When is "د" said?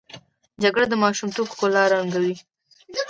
0.89-0.93